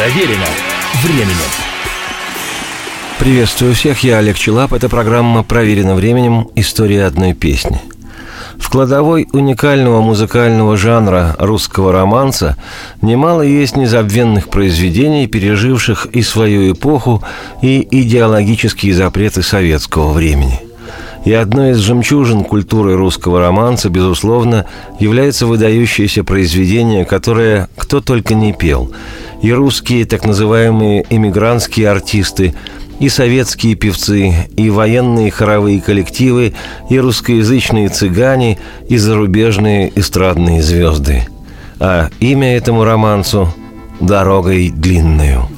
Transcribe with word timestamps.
Проверено 0.00 0.46
временем. 1.02 1.36
Приветствую 3.18 3.74
всех, 3.74 4.02
я 4.02 4.16
Олег 4.16 4.38
Челап. 4.38 4.72
Это 4.72 4.88
программа 4.88 5.42
«Проверено 5.42 5.94
временем. 5.94 6.48
История 6.54 7.04
одной 7.04 7.34
песни». 7.34 7.82
В 8.56 8.70
кладовой 8.70 9.28
уникального 9.34 10.00
музыкального 10.00 10.78
жанра 10.78 11.36
русского 11.38 11.92
романса 11.92 12.56
немало 13.02 13.42
есть 13.42 13.76
незабвенных 13.76 14.48
произведений, 14.48 15.26
переживших 15.26 16.06
и 16.06 16.22
свою 16.22 16.72
эпоху, 16.72 17.22
и 17.60 17.86
идеологические 17.90 18.94
запреты 18.94 19.42
советского 19.42 20.12
времени– 20.12 20.60
и 21.24 21.32
одной 21.32 21.72
из 21.72 21.78
жемчужин 21.78 22.44
культуры 22.44 22.96
русского 22.96 23.40
романса, 23.40 23.90
безусловно, 23.90 24.66
является 24.98 25.46
выдающееся 25.46 26.24
произведение, 26.24 27.04
которое 27.04 27.68
кто 27.76 28.00
только 28.00 28.34
не 28.34 28.52
пел. 28.52 28.90
И 29.42 29.52
русские 29.52 30.04
так 30.06 30.24
называемые 30.24 31.04
эмигрантские 31.10 31.90
артисты, 31.90 32.54
и 32.98 33.08
советские 33.08 33.76
певцы, 33.76 34.48
и 34.56 34.70
военные 34.70 35.30
хоровые 35.30 35.80
коллективы, 35.80 36.52
и 36.90 36.98
русскоязычные 36.98 37.88
цыгане, 37.88 38.58
и 38.88 38.98
зарубежные 38.98 39.90
эстрадные 39.98 40.62
звезды. 40.62 41.26
А 41.78 42.10
имя 42.20 42.56
этому 42.56 42.84
романсу– 42.84 43.52
«Дорогой 44.00 44.70
длинную». 44.70 45.48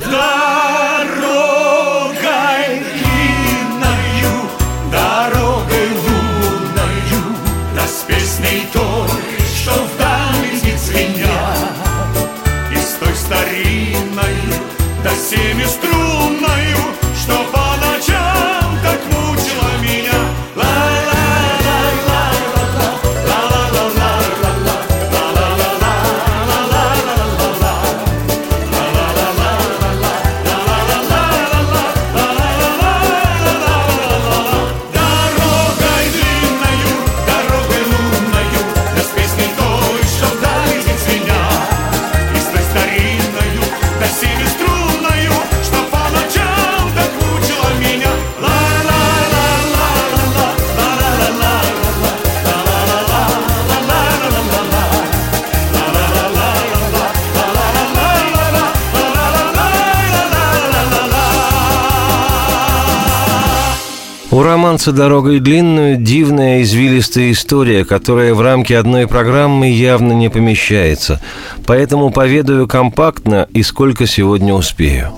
У 64.43 64.45
романса 64.45 64.91
«Дорогой 64.91 65.39
длинную» 65.39 65.97
дивная 65.97 66.63
извилистая 66.63 67.31
история, 67.31 67.85
которая 67.85 68.35
в 68.35 68.41
рамки 68.41 68.73
одной 68.73 69.07
программы 69.07 69.71
явно 69.71 70.15
не 70.15 70.31
помещается. 70.31 71.21
Поэтому 71.65 72.11
поведаю 72.11 72.67
компактно 72.67 73.47
и 73.53 73.63
сколько 73.63 74.05
сегодня 74.09 74.53
успею. 74.53 75.13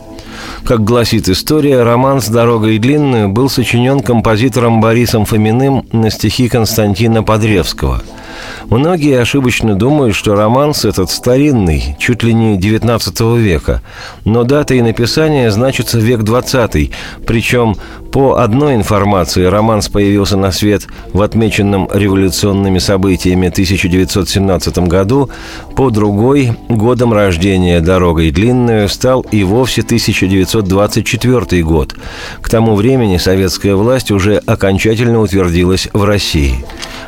Как 0.67 0.85
гласит 0.85 1.31
история, 1.31 1.85
роман 1.85 2.21
с 2.21 2.29
дорогой 2.29 2.77
длинную 2.77 3.31
был 3.31 3.49
сочинен 3.49 4.01
композитором 4.01 4.83
Борисом 4.83 5.25
Фоминым 5.25 5.87
на 5.91 6.11
стихи 6.11 6.51
Константина 6.51 7.23
Подревского– 7.23 8.03
Многие 8.71 9.21
ошибочно 9.21 9.75
думают, 9.75 10.15
что 10.15 10.35
романс 10.35 10.85
этот 10.85 11.11
старинный, 11.11 11.97
чуть 11.99 12.23
ли 12.23 12.33
не 12.33 12.59
XIX 12.59 13.39
века, 13.39 13.83
но 14.25 14.45
датой 14.45 14.81
написания 14.83 15.51
значится 15.51 15.99
век 15.99 16.21
XX, 16.21 16.93
причем 17.27 17.77
по 18.15 18.39
одной 18.39 18.77
информации 18.77 19.45
романс 19.45 19.89
появился 19.89 20.37
на 20.37 20.53
свет 20.53 20.87
в 21.13 21.21
отмеченном 21.21 21.89
революционными 21.93 22.79
событиями 22.79 23.49
1917 23.49 24.79
году, 24.79 25.31
по 25.75 25.91
другой– 25.91 26.57
годом 26.69 27.13
рождения 27.13 27.81
«Дорогой 27.81 28.31
длинную» 28.31 28.89
стал 28.89 29.23
и 29.33 29.43
вовсе 29.43 29.83
1924 29.83 31.63
год. 31.65 31.97
К 32.41 32.49
тому 32.49 32.77
времени 32.77 33.17
советская 33.17 33.75
власть 33.75 34.11
уже 34.11 34.37
окончательно 34.37 35.21
утвердилась 35.21 35.89
в 35.93 36.05
России. 36.05 36.65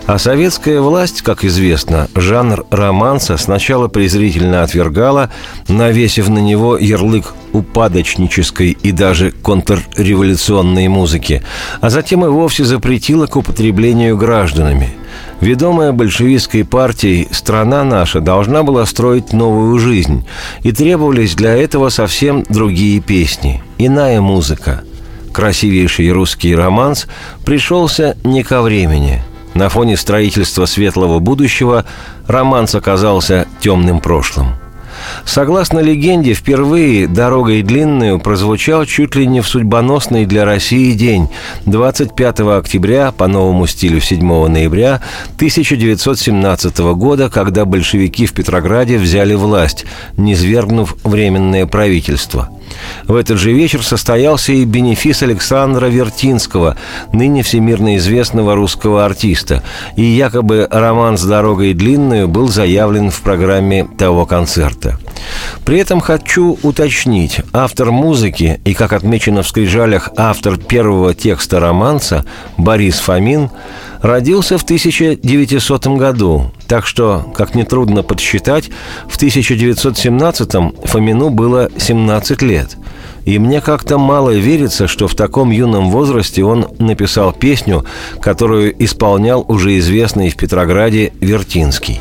А 0.07 0.19
советская 0.19 0.81
власть, 0.81 1.16
как 1.23 1.45
известно, 1.45 2.09
жанр 2.15 2.67
романса 2.71 3.37
сначала 3.37 3.89
презрительно 3.89 4.63
отвергала, 4.63 5.31
навесив 5.69 6.29
на 6.29 6.39
него 6.39 6.77
ярлык 6.77 7.35
упадочнической 7.53 8.77
и 8.83 8.93
даже 8.93 9.31
контрреволюционной 9.31 10.89
музыки, 10.89 11.43
а 11.81 11.91
затем 11.91 12.25
и 12.25 12.29
вовсе 12.29 12.65
запретила 12.65 13.27
к 13.27 13.37
употреблению 13.37 14.17
гражданами. 14.17 14.91
Ведомая 15.41 15.93
большевистской 15.93 16.65
партией 16.65 17.29
страна 17.31 17.85
наша 17.85 18.21
должна 18.21 18.63
была 18.63 18.85
строить 18.87 19.33
новую 19.33 19.79
жизнь, 19.79 20.27
и 20.63 20.73
требовались 20.73 21.35
для 21.35 21.55
этого 21.55 21.89
совсем 21.89 22.45
другие 22.49 23.01
песни, 23.01 23.63
иная 23.79 24.21
музыка. 24.21 24.83
Красивейший 25.33 26.11
русский 26.11 26.55
романс 26.55 27.07
пришелся 27.45 28.17
не 28.25 28.43
ко 28.43 28.63
времени– 28.63 29.23
на 29.57 29.69
фоне 29.69 29.97
строительства 29.97 30.67
светлого 30.67 31.19
будущего 31.19 31.85
романс 32.27 32.75
оказался 32.75 33.47
темным 33.61 34.01
прошлым. 34.01 34.55
Согласно 35.25 35.81
легенде, 35.81 36.33
впервые 36.35 37.07
«Дорогой 37.07 37.63
длинную» 37.63 38.19
прозвучал 38.19 38.87
чуть 38.87 39.15
ли 39.15 39.27
не 39.27 39.41
в 39.41 39.49
судьбоносный 39.49 40.25
для 40.25 40.45
России 40.45 40.93
день– 40.93 41.29
25 41.67 42.41
октября 42.41 43.13
по 43.13 43.27
новому 43.27 43.67
стилю 43.67 44.01
7 44.01 44.47
ноября 44.47 45.03
1917 45.37 46.79
года, 46.95 47.29
когда 47.29 47.65
большевики 47.65 48.27
в 48.27 48.33
Петрограде 48.33 48.99
взяли 48.99 49.35
власть, 49.35 49.85
низвергнув 50.17 50.97
Временное 51.05 51.67
правительство– 51.67 52.49
в 53.07 53.15
этот 53.15 53.39
же 53.39 53.53
вечер 53.53 53.83
состоялся 53.83 54.53
и 54.53 54.65
бенефис 54.65 55.23
Александра 55.23 55.87
Вертинского, 55.87 56.77
ныне 57.13 57.43
всемирно 57.43 57.97
известного 57.97 58.55
русского 58.55 59.05
артиста, 59.05 59.63
и 59.97 60.03
якобы 60.03 60.69
роман 60.71 61.19
с 61.19 61.25
дорогой 61.25 61.75
длинную 61.75 62.29
был 62.29 62.49
заявлен 62.49 63.11
в 63.11 63.21
программе 63.21 63.87
того 63.99 64.27
концерта. 64.27 64.99
При 65.65 65.79
этом 65.79 66.01
хочу 66.01 66.59
уточнить, 66.63 67.41
автор 67.53 67.91
музыки 67.91 68.61
и, 68.65 68.75
как 68.75 68.93
отмечено 68.93 69.43
в 69.43 69.49
скрижалях, 69.49 70.11
автор 70.17 70.57
первого 70.57 71.15
текста 71.15 71.61
романса 71.61 72.25
Борис 72.57 72.99
Фомин 73.01 73.51
родился 74.03 74.59
в 74.59 74.63
1900 74.63 75.87
году, 75.99 76.53
так 76.69 76.87
что, 76.87 77.33
как 77.35 77.55
нетрудно 77.55 78.03
подсчитать, 78.03 78.71
в 79.09 79.19
1917-м 79.19 80.75
Фомину 80.85 81.31
было 81.31 81.71
17 81.77 82.43
лет. 82.43 82.77
И 83.25 83.41
мне 83.41 83.61
как-то 83.61 83.99
мало 83.99 84.31
верится, 84.31 84.87
что 84.87 85.09
в 85.09 85.17
таком 85.17 85.51
юном 85.51 85.91
возрасте 85.91 86.45
он 86.45 86.69
написал 86.79 87.33
песню, 87.33 87.85
которую 88.21 88.73
исполнял 88.85 89.45
уже 89.49 89.79
известный 89.79 90.31
в 90.31 90.37
Петрограде 90.37 91.13
Вертинский. 91.21 92.01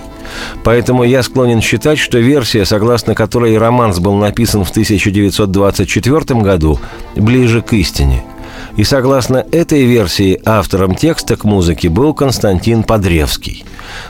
Поэтому 0.63 1.03
я 1.03 1.23
склонен 1.23 1.61
считать, 1.61 1.97
что 1.97 2.17
версия, 2.17 2.65
согласно 2.65 3.15
которой 3.15 3.57
романс 3.57 3.99
был 3.99 4.15
написан 4.15 4.63
в 4.63 4.71
1924 4.71 6.41
году, 6.41 6.79
ближе 7.15 7.61
к 7.61 7.73
истине– 7.73 8.23
и 8.77 8.83
согласно 8.83 9.45
этой 9.51 9.85
версии 9.85 10.41
автором 10.45 10.95
текста 10.95 11.35
к 11.35 11.43
музыке 11.43 11.89
был 11.89 12.13
Константин 12.13 12.83
Подревский. 12.83 13.65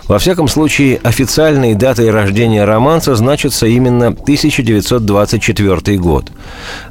Во 0.07 0.19
всяком 0.19 0.47
случае, 0.47 0.99
официальной 1.03 1.75
датой 1.75 2.09
рождения 2.11 2.65
романса 2.65 3.15
значится 3.15 3.67
именно 3.67 4.07
1924 4.07 5.97
год. 5.97 6.31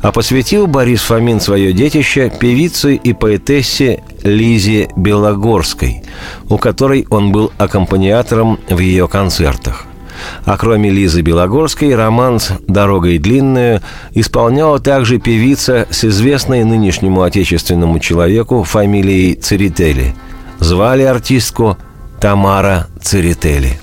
А 0.01 0.13
посвятил 0.13 0.67
Борис 0.67 1.03
Фомин 1.03 1.41
свое 1.41 1.73
детище 1.73 2.31
певице 2.39 2.95
и 2.95 3.13
поэтессе 3.13 4.03
Лизе 4.23 4.89
Белогорской, 4.97 6.03
у 6.49 6.59
которой 6.59 7.07
он 7.11 7.33
был 7.33 7.53
аккомпаниатором 7.59 8.61
в 8.69 8.79
ее 8.79 9.09
концертах. 9.09 9.87
А 10.45 10.57
кроме 10.57 10.91
Лизы 10.91 11.23
Белогорской, 11.23 11.95
романс 11.95 12.53
«Дорогой 12.69 13.19
длинную» 13.19 13.81
исполняла 14.13 14.79
также 14.79 15.19
певица 15.19 15.87
с 15.91 16.05
известной 16.05 16.65
нынешнему 16.65 17.23
отечественному 17.23 17.99
человеку 17.99 18.63
фамилией 18.63 19.35
Церетели. 19.35 20.15
Звали 20.59 21.03
артистку 21.03 21.77
Тамара 22.21 22.87
Церетели. 23.03 23.79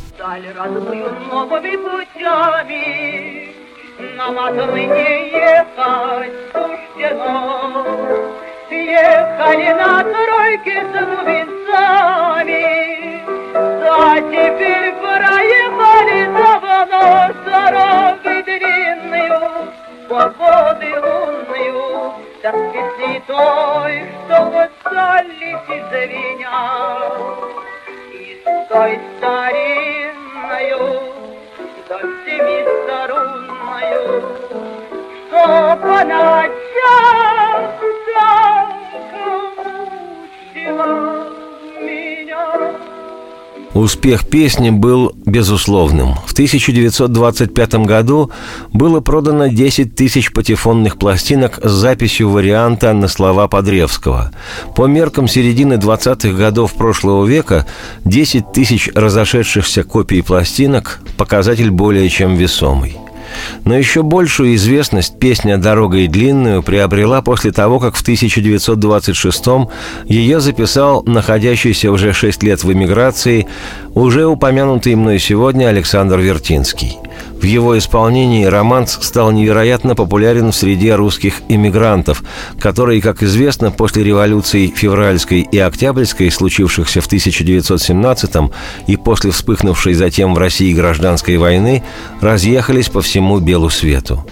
Ехали 8.72 9.74
на 9.74 10.04
тройке 10.04 10.82
с 10.82 10.92
глубинцами, 11.06 12.66
а 13.56 14.20
теперь 14.22 15.01
давно 16.92 17.34
дорогой 17.46 18.44
длинную, 18.44 19.72
свободы 20.08 20.90
лунную, 21.00 22.14
да 22.44 22.52
песни 22.52 23.24
той, 23.28 24.06
что 24.26 24.36
в 24.44 24.70
летит 25.24 25.84
за 25.90 26.02
меня. 26.08 26.60
И 28.14 28.16
с 28.44 28.68
той 28.68 29.00
старинною, 29.18 30.84
до 31.88 31.98
семи 32.26 32.60
сторунною, 32.84 34.06
что 35.28 35.44
по 35.82 35.98
ночам 36.04 37.58
Успех 43.74 44.28
песни 44.28 44.70
был 44.70 45.14
безусловным. 45.26 46.16
В 46.26 46.34
1925 46.34 47.76
году 47.86 48.30
было 48.74 49.00
продано 49.00 49.48
10 49.48 49.96
тысяч 49.96 50.34
патефонных 50.34 50.98
пластинок 50.98 51.60
с 51.64 51.72
записью 51.72 52.30
варианта 52.30 52.92
на 52.92 53.08
слова 53.08 53.48
Подревского. 53.48 54.32
По 54.76 54.88
меркам 54.88 55.28
середины 55.28 55.76
20-х 55.76 56.38
годов 56.38 56.74
прошлого 56.74 57.26
века 57.26 57.66
10 58.04 58.52
тысяч 58.52 58.90
разошедшихся 58.94 59.84
копий 59.84 60.22
пластинок– 60.22 61.00
показатель 61.18 61.72
более 61.72 62.10
чем 62.10 62.36
весомый– 62.36 62.98
но 63.66 63.78
еще 63.78 64.04
большую 64.04 64.56
известность 64.56 65.20
песня 65.20 65.58
«Дорогой 65.58 66.08
длинную» 66.08 66.64
приобрела 66.64 67.22
после 67.22 67.52
того, 67.52 67.80
как 67.80 67.96
в 67.96 68.08
1926-м 68.08 69.70
ее 70.06 70.40
записал 70.40 71.04
находящийся 71.04 71.92
уже 71.92 72.14
шесть 72.14 72.44
лет 72.44 72.64
в 72.64 72.72
эмиграции 72.72 73.48
уже 73.94 74.26
упомянутый 74.26 74.96
мной 74.96 75.20
сегодня 75.20 75.68
Александр 75.68 76.20
Вертинский– 76.20 76.98
в 77.42 77.44
его 77.44 77.76
исполнении 77.76 78.46
романс 78.46 79.00
стал 79.02 79.32
невероятно 79.32 79.96
популярен 79.96 80.52
в 80.52 80.56
среде 80.56 80.94
русских 80.94 81.42
иммигрантов, 81.50 82.24
которые, 82.60 83.02
как 83.02 83.24
известно, 83.24 83.72
после 83.72 84.04
революций 84.04 84.72
февральской 84.76 85.42
и 85.42 85.58
октябрьской, 85.58 86.30
случившихся 86.30 87.02
в 87.02 87.08
1917 87.08 88.36
и 88.86 88.96
после 88.96 89.32
вспыхнувшей 89.32 89.96
затем 89.96 90.36
в 90.36 90.38
России 90.38 90.72
гражданской 90.72 91.38
войны, 91.38 91.84
разъехались 92.22 92.90
по 92.90 93.02
всему 93.02 93.40
белу 93.40 93.72
свету. 93.72 94.24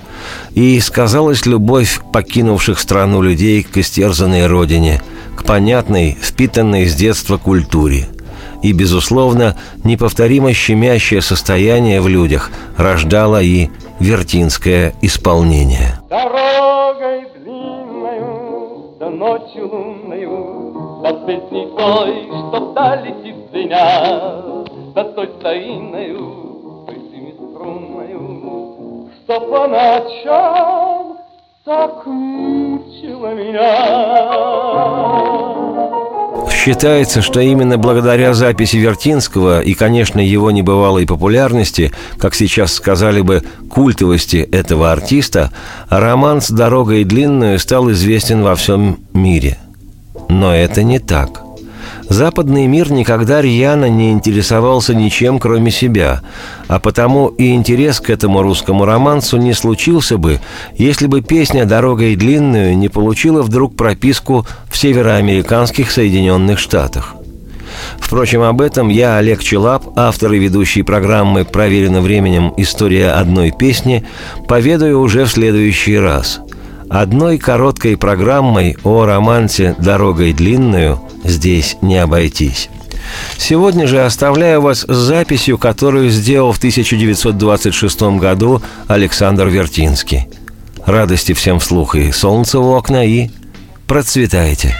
И 0.54 0.80
сказалась 0.80 1.48
любовь 1.48 2.02
покинувших 2.14 2.78
страну 2.78 3.24
людей 3.24 3.64
к 3.64 3.76
истерзанной 3.78 4.46
родине, 4.46 5.02
к 5.36 5.44
понятной, 5.44 6.16
впитанной 6.22 6.88
с 6.88 6.94
детства 6.94 7.38
культуре– 7.38 8.08
и, 8.62 8.74
безусловно, 8.74 9.56
неповторимо 9.84 10.54
щемящее 10.54 11.22
состояние 11.22 12.02
в 12.02 12.08
людях 12.08 12.52
рождало 12.78 13.42
и 13.42 13.70
вертинское 14.00 14.94
исполнение. 15.02 16.00
Дорогой 16.10 17.28
длинною, 17.38 18.96
да 19.00 19.10
ночью 19.10 19.68
лунною, 19.70 21.02
да 21.04 21.14
песней 21.26 21.68
той, 21.78 22.28
что 22.28 22.72
вдали 22.72 23.10
летит 23.10 23.36
звеня, 23.52 24.44
да 24.96 25.04
той 25.04 25.30
старинною, 25.40 26.86
той 26.88 26.98
семиструнною, 27.12 29.10
что 29.24 29.40
по 29.42 29.68
ночам 29.68 31.18
так 31.66 32.06
мучила 32.06 33.34
меня. 33.34 33.70
Считается, 36.60 37.22
что 37.22 37.40
именно 37.40 37.78
благодаря 37.78 38.34
записи 38.34 38.76
Вертинского 38.76 39.62
и, 39.62 39.74
конечно, 39.74 40.20
его 40.20 40.52
небывалой 40.52 41.06
популярности, 41.06 41.94
как 42.18 42.36
сейчас 42.36 42.74
сказали 42.74 43.22
бы, 43.22 43.44
культовости 43.70 44.38
этого 44.52 44.92
артиста, 44.92 45.52
роман 45.88 46.42
с 46.42 46.50
«Дорогой 46.50 47.06
длинную» 47.06 47.60
стал 47.60 47.90
известен 47.92 48.44
во 48.44 48.58
всем 48.58 49.00
мире. 49.14 49.58
Но 50.28 50.54
это 50.54 50.84
не 50.84 51.00
так– 51.00 51.44
Западный 52.10 52.66
мир 52.66 52.92
никогда 52.92 53.40
рьяно 53.40 53.88
не 53.88 54.12
интересовался 54.12 54.96
ничем, 54.96 55.40
кроме 55.40 55.70
себя, 55.70 56.22
а 56.68 56.80
потому 56.80 57.28
и 57.28 57.54
интерес 57.54 58.00
к 58.00 58.10
этому 58.10 58.42
русскому 58.42 58.84
романсу 58.84 59.38
не 59.38 59.54
случился 59.54 60.18
бы, 60.18 60.40
если 60.76 61.06
бы 61.06 61.22
песня 61.22 61.66
«Дорогой 61.66 62.16
длинную» 62.16 62.76
не 62.76 62.90
получила 62.90 63.44
вдруг 63.44 63.76
прописку 63.76 64.48
в 64.70 64.78
североамериканских 64.78 65.92
Соединенных 65.92 66.58
Штатах. 66.58 67.16
Впрочем, 68.00 68.42
об 68.42 68.62
этом 68.62 68.90
я, 68.90 69.18
Олег 69.18 69.44
Челап, 69.44 69.84
автор 69.96 70.34
и 70.34 70.40
ведущий 70.40 70.82
программы 70.82 71.46
«Проверено 71.46 72.02
временем. 72.02 72.54
История 72.58 73.12
одной 73.12 73.52
песни», 73.52 74.04
поведаю 74.48 75.00
уже 75.00 75.26
в 75.26 75.30
следующий 75.30 75.98
раз. 76.00 76.42
Одной 76.90 77.38
короткой 77.38 77.98
программой 77.98 78.76
о 78.84 79.06
романсе 79.06 79.76
«Дорогой 79.78 80.34
длинную» 80.34 81.00
здесь 81.24 81.78
не 81.82 81.98
обойтись. 81.98 82.70
Сегодня 83.38 83.88
же 83.88 84.04
оставляю 84.04 84.62
вас 84.62 84.86
с 84.88 84.96
записью, 84.96 85.58
которую 85.58 86.10
сделал 86.10 86.52
в 86.52 86.58
1926 86.58 88.02
году 88.18 88.62
Александр 88.88 89.48
Вертинский. 89.48 90.28
Радости 90.86 91.34
всем 91.34 91.60
вслух 91.60 91.96
и 91.96 92.12
солнце 92.12 92.60
в 92.60 92.68
окна, 92.68 93.06
и 93.06 93.30
процветайте! 93.88 94.76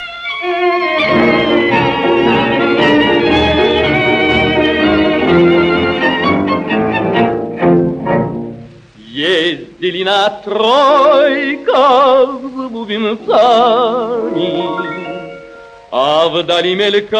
Ездили 9.80 10.04
на 10.04 10.30
тройках 10.44 12.30
с 12.42 12.70
бубенцами 12.70 13.30
а 15.92 16.28
вдали 16.28 16.76
мелькали 16.76 17.14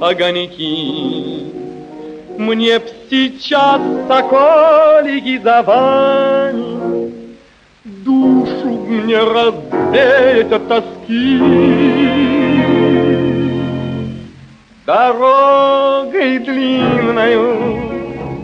огоньки. 0.00 1.52
Мне 2.38 2.78
б 2.78 2.84
сейчас 3.10 3.80
соколики 4.08 5.38
за 5.42 5.62
вами 5.62 7.12
Душу 7.84 8.68
мне 8.88 9.18
развеять 9.18 10.52
от 10.52 10.68
тоски. 10.68 11.40
Дорогой 14.86 16.38
длинною 16.38 17.95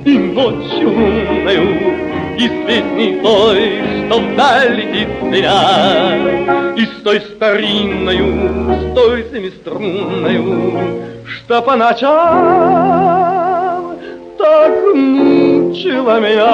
и 0.04 0.18
ночью 0.18 0.90
лунною 0.90 1.68
И 2.38 2.48
песней 2.66 3.20
той, 3.20 3.82
что 4.06 4.18
вдаль 4.20 4.74
летит 4.74 5.08
зря, 5.22 6.16
И 6.76 6.84
с 6.84 7.02
той 7.02 7.20
старинною, 7.20 8.80
с 8.80 8.94
той 8.94 9.24
семиструнною, 9.32 10.72
Что 11.26 11.62
по 11.62 11.76
ночам 11.76 12.82
так 14.42 14.94
мучила 14.94 16.20
меня. 16.20 16.52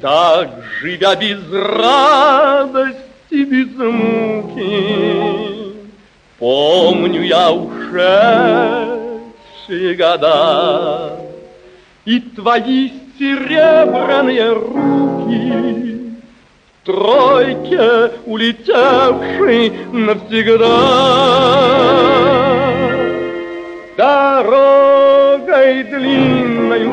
Так, 0.00 0.48
живя 0.80 1.14
без 1.16 1.40
радости, 1.52 3.01
и 3.62 3.64
без 3.64 3.76
муки. 3.76 5.22
Помню 6.38 7.22
я 7.22 7.52
ушедшие 7.52 7.94
года 9.94 11.18
И 12.04 12.18
твои 12.20 12.90
серебряные 13.18 14.52
руки 14.52 16.16
Тройке 16.84 18.10
улетевшей 18.26 19.72
навсегда 19.92 20.66
Дорогой 23.96 25.84
длинною 25.84 26.92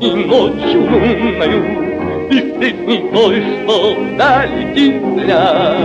и 0.00 0.10
ночью 0.14 0.80
лунною 0.80 1.83
и 2.30 2.38
степной, 2.38 3.42
что 3.62 3.94
вдали 3.94 4.62
земля, 4.74 5.76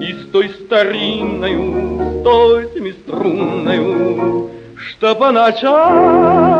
И 0.00 0.12
с 0.12 0.30
той 0.30 0.48
старинною, 0.50 1.64
с 2.00 2.22
той 2.22 2.68
семиструнною, 2.74 4.50
Что 4.76 5.14
по 5.14 5.30
ночам 5.32 6.56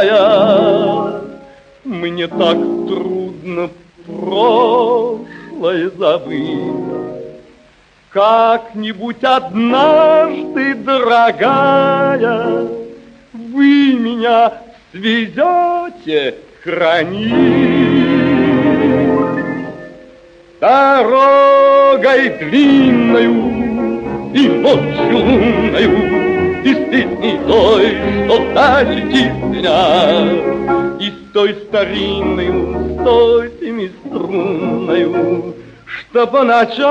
Так 2.31 2.59
трудно 2.87 3.71
прошлое 4.07 5.91
забыть. 5.97 6.89
Как-нибудь 8.11 9.23
однажды, 9.23 10.75
дорогая, 10.75 12.69
Вы 13.33 13.95
меня 13.95 14.53
свезете 14.93 16.35
хранить. 16.63 18.09
Дорогой 20.61 22.31
длинною 22.41 23.59
и 24.35 24.49
ночью 24.49 25.19
лунною, 25.19 26.65
И 26.65 26.75
с 26.75 26.79
песней 26.91 27.39
той, 27.47 27.97
что 28.27 28.43
вдаль 28.43 29.03
с 29.13 30.88
той 31.33 31.55
старинной, 31.55 32.49
той 33.05 33.51
семиструнною, 33.61 35.55
Что 35.87 36.27
по 36.27 36.43
ночам 36.45 36.85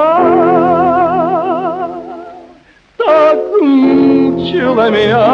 так 2.98 3.38
мучила 3.62 4.90
меня. 4.90 5.28